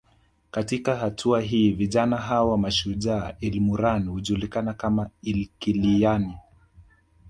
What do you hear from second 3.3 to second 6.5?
ilmurran hujulikana kama Ilkiliyani